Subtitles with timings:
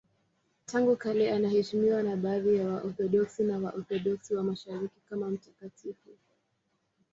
[0.65, 6.09] Tangu kale anaheshimiwa na baadhi ya Waorthodoksi na Waorthodoksi wa Mashariki kama mtakatifu.